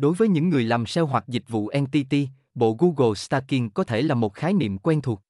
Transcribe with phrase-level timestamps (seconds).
[0.00, 4.02] Đối với những người làm SEO hoặc dịch vụ entity, bộ Google Stacking có thể
[4.02, 5.22] là một khái niệm quen thuộc.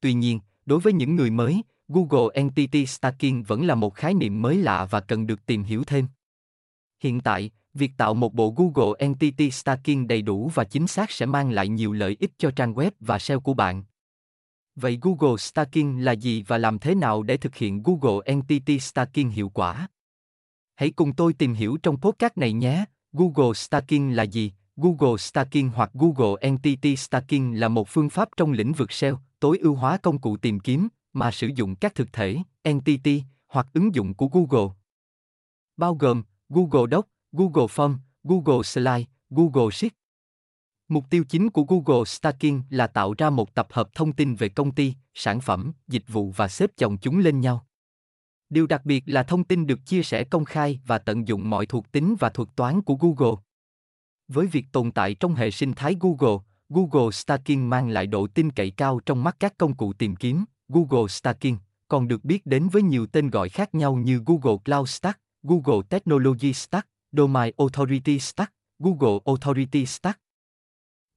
[0.00, 4.42] Tuy nhiên, đối với những người mới, Google Entity Stacking vẫn là một khái niệm
[4.42, 6.06] mới lạ và cần được tìm hiểu thêm.
[7.00, 11.26] Hiện tại, việc tạo một bộ Google Entity Stacking đầy đủ và chính xác sẽ
[11.26, 13.84] mang lại nhiều lợi ích cho trang web và SEO của bạn.
[14.76, 19.28] Vậy Google Stacking là gì và làm thế nào để thực hiện Google Entity Stacking
[19.28, 19.88] hiệu quả?
[20.74, 22.84] Hãy cùng tôi tìm hiểu trong podcast này nhé.
[23.12, 24.52] Google Stacking là gì?
[24.76, 29.58] Google Stacking hoặc Google Entity Stacking là một phương pháp trong lĩnh vực SEO, tối
[29.58, 33.94] ưu hóa công cụ tìm kiếm mà sử dụng các thực thể, entity hoặc ứng
[33.94, 34.74] dụng của Google.
[35.76, 39.92] Bao gồm Google Docs, Google Form, Google Slide, Google Sheet.
[40.88, 44.48] Mục tiêu chính của Google Stacking là tạo ra một tập hợp thông tin về
[44.48, 47.66] công ty, sản phẩm, dịch vụ và xếp chồng chúng lên nhau.
[48.52, 51.66] Điều đặc biệt là thông tin được chia sẻ công khai và tận dụng mọi
[51.66, 53.42] thuộc tính và thuật toán của Google.
[54.28, 56.38] Với việc tồn tại trong hệ sinh thái Google,
[56.68, 60.44] Google Stacking mang lại độ tin cậy cao trong mắt các công cụ tìm kiếm.
[60.68, 61.56] Google Stacking
[61.88, 65.82] còn được biết đến với nhiều tên gọi khác nhau như Google Cloud Stack, Google
[65.88, 70.20] Technology Stack, Domain Authority Stack, Google Authority Stack.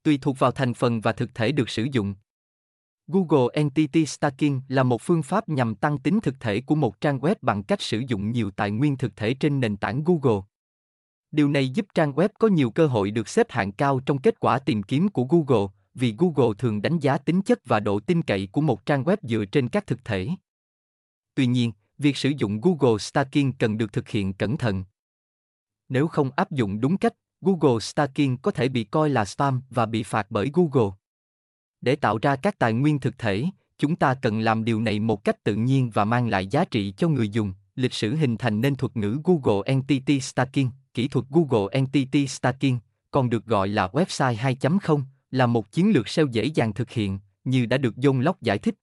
[0.03, 2.15] Tùy thuộc vào thành phần và thực thể được sử dụng.
[3.07, 7.19] Google Entity Stacking là một phương pháp nhằm tăng tính thực thể của một trang
[7.19, 10.41] web bằng cách sử dụng nhiều tài nguyên thực thể trên nền tảng Google.
[11.31, 14.39] Điều này giúp trang web có nhiều cơ hội được xếp hạng cao trong kết
[14.39, 18.21] quả tìm kiếm của Google, vì Google thường đánh giá tính chất và độ tin
[18.21, 20.29] cậy của một trang web dựa trên các thực thể.
[21.35, 24.83] Tuy nhiên, việc sử dụng Google Stacking cần được thực hiện cẩn thận.
[25.89, 29.85] Nếu không áp dụng đúng cách, Google Stacking có thể bị coi là spam và
[29.85, 30.91] bị phạt bởi Google.
[31.81, 33.45] Để tạo ra các tài nguyên thực thể,
[33.77, 36.93] chúng ta cần làm điều này một cách tự nhiên và mang lại giá trị
[36.97, 37.53] cho người dùng.
[37.75, 42.77] Lịch sử hình thành nên thuật ngữ Google Entity Stacking, kỹ thuật Google Entity Stacking,
[43.11, 45.01] còn được gọi là website 2.0,
[45.31, 48.57] là một chiến lược SEO dễ dàng thực hiện, như đã được John Locke giải
[48.57, 48.75] thích.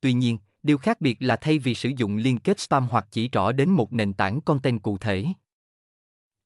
[0.00, 3.28] Tuy nhiên, điều khác biệt là thay vì sử dụng liên kết spam hoặc chỉ
[3.28, 5.24] rõ đến một nền tảng content cụ thể,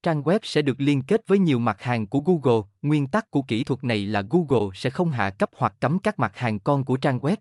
[0.03, 2.69] trang web sẽ được liên kết với nhiều mặt hàng của Google.
[2.83, 6.19] Nguyên tắc của kỹ thuật này là Google sẽ không hạ cấp hoặc cấm các
[6.19, 7.37] mặt hàng con của trang web.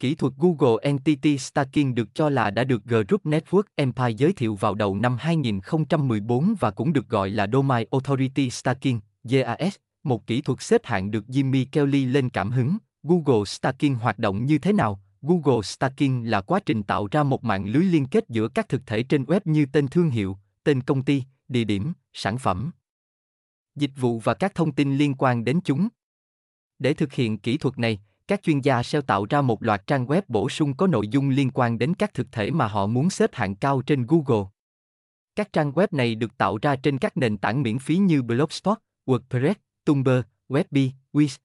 [0.00, 4.54] Kỹ thuật Google Entity Stacking được cho là đã được Group Network Empire giới thiệu
[4.54, 10.40] vào đầu năm 2014 và cũng được gọi là Domain Authority Stacking, das một kỹ
[10.40, 12.76] thuật xếp hạng được Jimmy Kelly lên cảm hứng.
[13.02, 15.00] Google Stacking hoạt động như thế nào?
[15.22, 18.86] Google Stacking là quá trình tạo ra một mạng lưới liên kết giữa các thực
[18.86, 22.70] thể trên web như tên thương hiệu, tên công ty, địa điểm, sản phẩm,
[23.76, 25.88] dịch vụ và các thông tin liên quan đến chúng.
[26.78, 30.06] Để thực hiện kỹ thuật này, các chuyên gia SEO tạo ra một loạt trang
[30.06, 33.10] web bổ sung có nội dung liên quan đến các thực thể mà họ muốn
[33.10, 34.44] xếp hạng cao trên Google.
[35.36, 38.78] Các trang web này được tạo ra trên các nền tảng miễn phí như Blogspot,
[39.06, 41.38] WordPress, Tumblr, Webby, Wix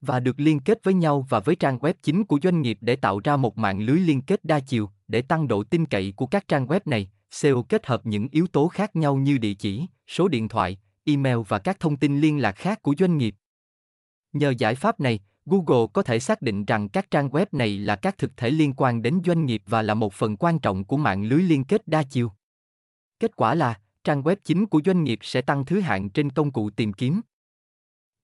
[0.00, 2.96] và được liên kết với nhau và với trang web chính của doanh nghiệp để
[2.96, 6.26] tạo ra một mạng lưới liên kết đa chiều để tăng độ tin cậy của
[6.26, 7.10] các trang web này.
[7.30, 11.38] SEO kết hợp những yếu tố khác nhau như địa chỉ, số điện thoại, email
[11.48, 13.34] và các thông tin liên lạc khác của doanh nghiệp.
[14.32, 17.96] Nhờ giải pháp này, Google có thể xác định rằng các trang web này là
[17.96, 20.96] các thực thể liên quan đến doanh nghiệp và là một phần quan trọng của
[20.96, 22.32] mạng lưới liên kết đa chiều.
[23.20, 26.52] Kết quả là, trang web chính của doanh nghiệp sẽ tăng thứ hạng trên công
[26.52, 27.20] cụ tìm kiếm.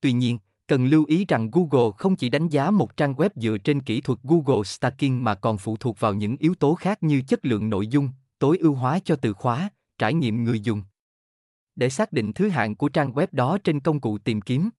[0.01, 3.59] Tuy nhiên, cần lưu ý rằng Google không chỉ đánh giá một trang web dựa
[3.59, 7.23] trên kỹ thuật Google Stacking mà còn phụ thuộc vào những yếu tố khác như
[7.29, 9.69] chất lượng nội dung, tối ưu hóa cho từ khóa,
[9.99, 10.83] trải nghiệm người dùng.
[11.77, 14.71] Để xác định thứ hạng của trang web đó trên công cụ tìm kiếm.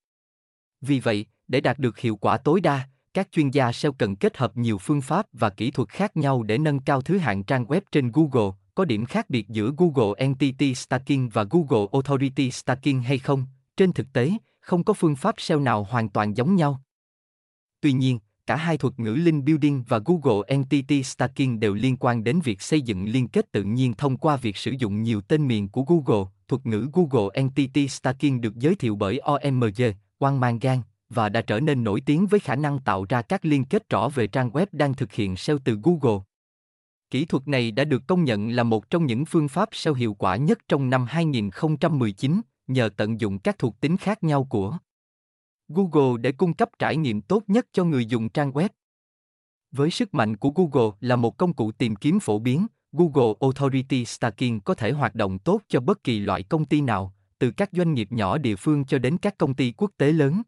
[0.81, 4.37] Vì vậy, để đạt được hiệu quả tối đa, các chuyên gia SEO cần kết
[4.37, 7.65] hợp nhiều phương pháp và kỹ thuật khác nhau để nâng cao thứ hạng trang
[7.65, 8.51] web trên Google.
[8.75, 13.45] Có điểm khác biệt giữa Google Entity Stacking và Google Authority Stacking hay không?
[13.77, 16.81] Trên thực tế, không có phương pháp SEO nào hoàn toàn giống nhau.
[17.81, 22.23] Tuy nhiên, cả hai thuật ngữ link building và Google Entity Stacking đều liên quan
[22.23, 25.47] đến việc xây dựng liên kết tự nhiên thông qua việc sử dụng nhiều tên
[25.47, 26.25] miền của Google.
[26.47, 29.81] Thuật ngữ Google Entity Stacking được giới thiệu bởi OMG,
[30.17, 33.45] Quang Mang Gan, và đã trở nên nổi tiếng với khả năng tạo ra các
[33.45, 36.19] liên kết rõ về trang web đang thực hiện SEO từ Google.
[37.09, 40.13] Kỹ thuật này đã được công nhận là một trong những phương pháp SEO hiệu
[40.13, 44.77] quả nhất trong năm 2019, nhờ tận dụng các thuộc tính khác nhau của
[45.67, 48.69] Google để cung cấp trải nghiệm tốt nhất cho người dùng trang web.
[49.71, 54.05] Với sức mạnh của Google là một công cụ tìm kiếm phổ biến, Google Authority
[54.05, 57.69] Stacking có thể hoạt động tốt cho bất kỳ loại công ty nào, từ các
[57.71, 60.41] doanh nghiệp nhỏ địa phương cho đến các công ty quốc tế lớn.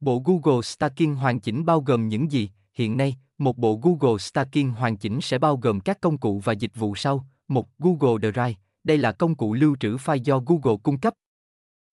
[0.00, 2.50] Bộ Google Stacking hoàn chỉnh bao gồm những gì?
[2.74, 6.52] Hiện nay, một bộ Google Stacking hoàn chỉnh sẽ bao gồm các công cụ và
[6.52, 7.26] dịch vụ sau.
[7.48, 11.14] Một Google Drive, đây là công cụ lưu trữ file do Google cung cấp.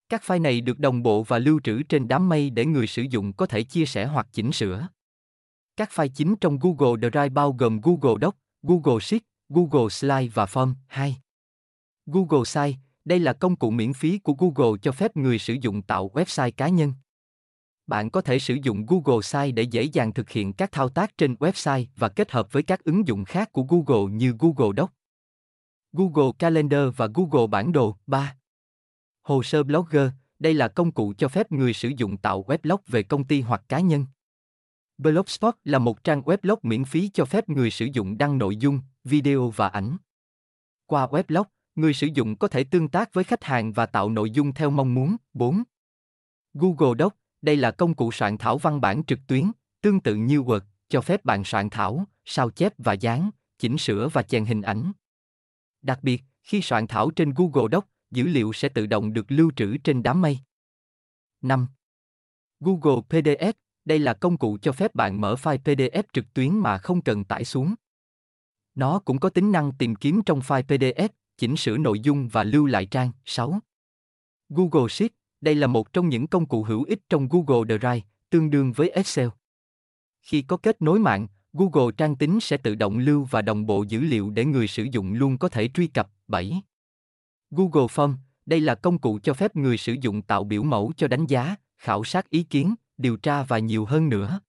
[0.10, 3.02] Các file này được đồng bộ và lưu trữ trên đám mây để người sử
[3.02, 4.88] dụng có thể chia sẻ hoặc chỉnh sửa.
[5.76, 10.46] Các file chính trong Google Drive bao gồm Google Docs, Google Sheets, Google Slide và
[10.46, 11.18] Form 2.
[12.06, 15.82] Google Site, đây là công cụ miễn phí của Google cho phép người sử dụng
[15.82, 16.94] tạo website cá nhân.
[17.88, 21.18] Bạn có thể sử dụng Google Site để dễ dàng thực hiện các thao tác
[21.18, 24.94] trên website và kết hợp với các ứng dụng khác của Google như Google Docs,
[25.94, 27.98] Google Calendar và Google Bản đồ.
[28.08, 28.36] 3.
[29.24, 30.10] Hồ sơ Blogger,
[30.40, 33.64] đây là công cụ cho phép người sử dụng tạo weblog về công ty hoặc
[33.70, 34.06] cá nhân.
[34.98, 38.80] Blogspot là một trang weblog miễn phí cho phép người sử dụng đăng nội dung,
[39.04, 39.98] video và ảnh.
[40.86, 41.44] Qua weblog,
[41.76, 44.70] người sử dụng có thể tương tác với khách hàng và tạo nội dung theo
[44.70, 45.16] mong muốn.
[45.34, 45.64] 4.
[46.54, 50.42] Google Docs, đây là công cụ soạn thảo văn bản trực tuyến, tương tự như
[50.42, 53.30] Word, cho phép bạn soạn thảo, sao chép và dán,
[53.60, 54.92] chỉnh sửa và chèn hình ảnh.
[55.82, 59.52] Đặc biệt, khi soạn thảo trên Google Docs, dữ liệu sẽ tự động được lưu
[59.56, 60.40] trữ trên đám mây.
[61.42, 61.68] 5.
[62.60, 63.54] Google PDF,
[63.86, 67.24] đây là công cụ cho phép bạn mở file PDF trực tuyến mà không cần
[67.24, 67.76] tải xuống.
[68.76, 72.44] Nó cũng có tính năng tìm kiếm trong file PDF, chỉnh sửa nội dung và
[72.44, 73.12] lưu lại trang.
[73.26, 73.60] 6.
[74.50, 78.50] Google Sheets, đây là một trong những công cụ hữu ích trong Google Drive, tương
[78.50, 79.28] đương với Excel.
[80.22, 83.84] Khi có kết nối mạng, Google Trang tính sẽ tự động lưu và đồng bộ
[83.84, 86.10] dữ liệu để người sử dụng luôn có thể truy cập.
[86.28, 86.62] 7.
[87.56, 88.16] Google Form,
[88.46, 91.56] đây là công cụ cho phép người sử dụng tạo biểu mẫu cho đánh giá,
[91.78, 94.40] khảo sát ý kiến, điều tra và nhiều hơn nữa.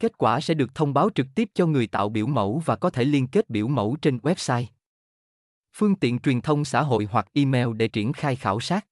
[0.00, 2.90] Kết quả sẽ được thông báo trực tiếp cho người tạo biểu mẫu và có
[2.90, 4.64] thể liên kết biểu mẫu trên website.
[5.72, 8.86] Phương tiện truyền thông xã hội hoặc email để triển khai khảo sát.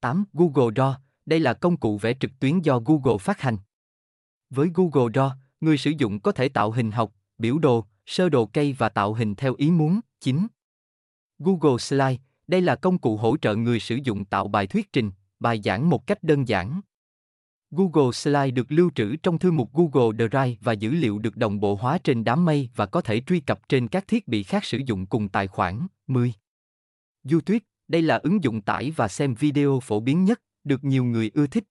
[0.00, 0.24] 8.
[0.32, 0.94] Google Draw,
[1.26, 3.56] đây là công cụ vẽ trực tuyến do Google phát hành.
[4.50, 5.30] Với Google Draw,
[5.60, 9.14] người sử dụng có thể tạo hình học, biểu đồ, sơ đồ cây và tạo
[9.14, 10.00] hình theo ý muốn.
[10.20, 10.46] 9.
[11.38, 15.10] Google Slide, đây là công cụ hỗ trợ người sử dụng tạo bài thuyết trình,
[15.40, 16.80] bài giảng một cách đơn giản.
[17.70, 21.60] Google Slide được lưu trữ trong thư mục Google Drive và dữ liệu được đồng
[21.60, 24.64] bộ hóa trên đám mây và có thể truy cập trên các thiết bị khác
[24.64, 25.86] sử dụng cùng tài khoản.
[26.06, 26.32] 10.
[27.30, 27.58] YouTube,
[27.88, 31.46] đây là ứng dụng tải và xem video phổ biến nhất, được nhiều người ưa
[31.46, 31.64] thích.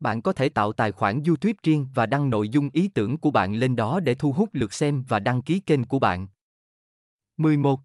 [0.00, 3.30] Bạn có thể tạo tài khoản YouTube riêng và đăng nội dung ý tưởng của
[3.30, 6.28] bạn lên đó để thu hút lượt xem và đăng ký kênh của bạn.
[7.36, 7.80] 11.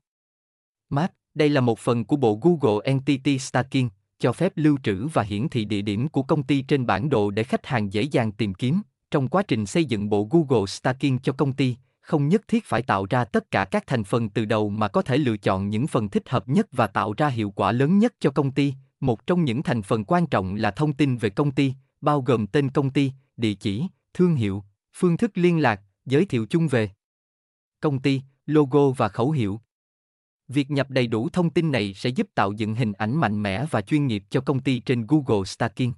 [0.90, 3.88] Map, đây là một phần của bộ Google Entity Stacking,
[4.20, 7.32] cho phép lưu trữ và hiển thị địa điểm của công ty trên bản đồ
[7.32, 8.82] để khách hàng dễ dàng tìm kiếm.
[9.12, 12.82] Trong quá trình xây dựng bộ Google Stacking cho công ty, không nhất thiết phải
[12.82, 15.88] tạo ra tất cả các thành phần từ đầu mà có thể lựa chọn những
[15.88, 18.74] phần thích hợp nhất và tạo ra hiệu quả lớn nhất cho công ty.
[19.00, 22.48] Một trong những thành phần quan trọng là thông tin về công ty, bao gồm
[22.48, 23.84] tên công ty, địa chỉ,
[24.14, 26.90] thương hiệu, phương thức liên lạc, giới thiệu chung về
[27.80, 29.62] công ty, logo và khẩu hiệu.
[30.48, 33.66] Việc nhập đầy đủ thông tin này sẽ giúp tạo dựng hình ảnh mạnh mẽ
[33.72, 35.92] và chuyên nghiệp cho công ty trên Google Stacking.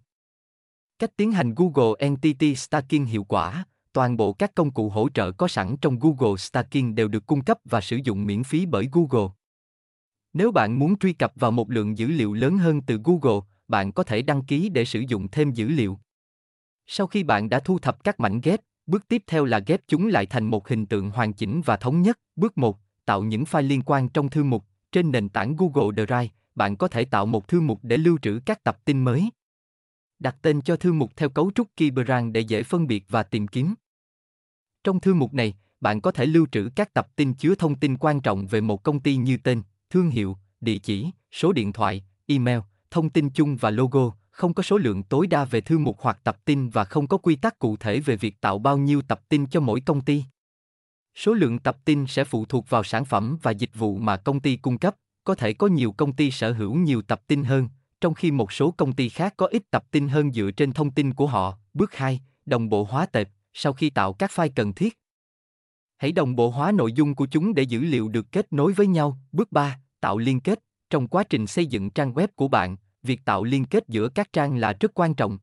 [1.00, 5.32] Cách tiến hành Google Entity Stacking hiệu quả, toàn bộ các công cụ hỗ trợ
[5.32, 8.90] có sẵn trong Google Stacking đều được cung cấp và sử dụng miễn phí bởi
[8.92, 9.28] Google.
[10.34, 13.92] Nếu bạn muốn truy cập vào một lượng dữ liệu lớn hơn từ Google, bạn
[13.92, 16.00] có thể đăng ký để sử dụng thêm dữ liệu.
[16.88, 20.08] Sau khi bạn đã thu thập các mảnh ghép, bước tiếp theo là ghép chúng
[20.08, 22.20] lại thành một hình tượng hoàn chỉnh và thống nhất.
[22.36, 24.66] Bước 1, tạo những file liên quan trong thư mục.
[24.92, 28.40] Trên nền tảng Google Drive, bạn có thể tạo một thư mục để lưu trữ
[28.46, 29.30] các tập tin mới.
[30.20, 33.48] Đặt tên cho thư mục theo cấu trúc Keybrand để dễ phân biệt và tìm
[33.48, 33.76] kiếm.
[34.84, 37.98] Trong thư mục này, bạn có thể lưu trữ các tập tin chứa thông tin
[37.98, 42.04] quan trọng về một công ty như tên, thương hiệu, địa chỉ, số điện thoại,
[42.28, 42.60] email,
[42.92, 46.20] thông tin chung và logo, không có số lượng tối đa về thư mục hoặc
[46.24, 49.22] tập tin và không có quy tắc cụ thể về việc tạo bao nhiêu tập
[49.30, 50.24] tin cho mỗi công ty.
[51.18, 54.40] Số lượng tập tin sẽ phụ thuộc vào sản phẩm và dịch vụ mà công
[54.40, 57.70] ty cung cấp, có thể có nhiều công ty sở hữu nhiều tập tin hơn,
[58.02, 60.92] trong khi một số công ty khác có ít tập tin hơn dựa trên thông
[60.92, 61.58] tin của họ.
[61.74, 64.98] Bước 2, đồng bộ hóa tệp, sau khi tạo các file cần thiết.
[65.98, 68.88] Hãy đồng bộ hóa nội dung của chúng để dữ liệu được kết nối với
[68.88, 69.18] nhau.
[69.32, 70.60] Bước 3, tạo liên kết.
[70.90, 74.34] Trong quá trình xây dựng trang web của bạn, việc tạo liên kết giữa các
[74.34, 75.38] trang là rất quan trọng.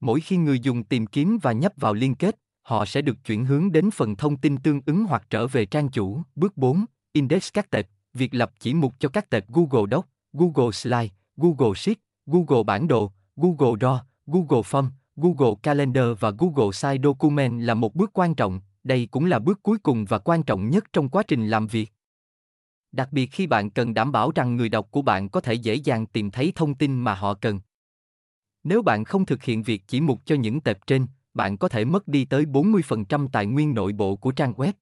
[0.00, 2.36] Mỗi khi người dùng tìm kiếm và nhấp vào liên kết,
[2.68, 5.88] họ sẽ được chuyển hướng đến phần thông tin tương ứng hoặc trở về trang
[5.88, 6.22] chủ.
[6.34, 6.84] Bước 4.
[7.12, 11.74] Index các tệp, việc lập chỉ mục cho các tệp Google Docs, Google Slide, Google
[11.76, 17.74] Sheet, Google Bản đồ, Google Draw, Google Form, Google Calendar và Google Site Document là
[17.74, 21.08] một bước quan trọng, đây cũng là bước cuối cùng và quan trọng nhất trong
[21.08, 21.92] quá trình làm việc.
[22.92, 25.74] Đặc biệt khi bạn cần đảm bảo rằng người đọc của bạn có thể dễ
[25.74, 27.60] dàng tìm thấy thông tin mà họ cần.
[28.64, 31.06] Nếu bạn không thực hiện việc chỉ mục cho những tệp trên,
[31.38, 34.72] bạn có thể mất đi tới 40% tài nguyên nội bộ của trang web.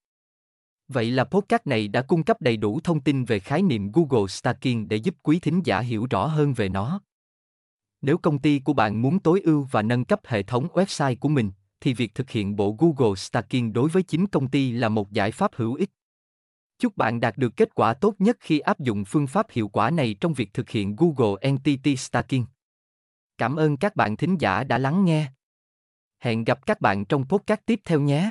[0.89, 4.27] Vậy là podcast này đã cung cấp đầy đủ thông tin về khái niệm Google
[4.29, 7.01] Stacking để giúp quý thính giả hiểu rõ hơn về nó.
[8.03, 11.29] Nếu công ty của bạn muốn tối ưu và nâng cấp hệ thống website của
[11.29, 15.13] mình, thì việc thực hiện bộ Google Stacking đối với chính công ty là một
[15.13, 15.91] giải pháp hữu ích.
[16.79, 19.91] Chúc bạn đạt được kết quả tốt nhất khi áp dụng phương pháp hiệu quả
[19.91, 22.45] này trong việc thực hiện Google Entity Stacking.
[23.39, 25.33] Cảm ơn các bạn thính giả đã lắng nghe.
[26.27, 28.31] Hẹn gặp các bạn trong podcast tiếp theo nhé.